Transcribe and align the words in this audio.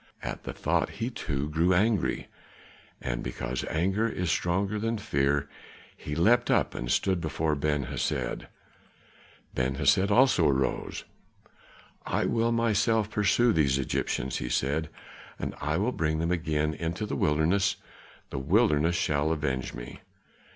At 0.23 0.45
the 0.45 0.51
thought 0.53 0.89
he 0.97 1.11
too 1.11 1.47
grew 1.49 1.75
angry, 1.75 2.27
and 2.99 3.21
because 3.21 3.63
anger 3.69 4.09
is 4.09 4.31
stronger 4.31 4.79
than 4.79 4.97
fear, 4.97 5.47
he 5.95 6.15
leapt 6.15 6.49
up 6.49 6.73
and 6.73 6.91
stood 6.91 7.21
before 7.21 7.53
Ben 7.53 7.83
Hesed. 7.83 8.47
Ben 9.53 9.75
Hesed 9.75 10.09
also 10.09 10.47
arose. 10.49 11.03
"I 12.03 12.25
will 12.25 12.51
myself 12.51 13.11
pursue 13.11 13.53
these 13.53 13.77
Egyptians," 13.77 14.37
he 14.37 14.49
said, 14.49 14.89
"and 15.37 15.53
I 15.61 15.77
will 15.77 15.91
bring 15.91 16.17
them 16.17 16.31
again 16.31 16.73
into 16.73 17.05
the 17.05 17.15
wilderness; 17.15 17.75
the 18.31 18.39
wilderness 18.39 18.95
shall 18.95 19.31
avenge 19.31 19.75
me." 19.75 19.99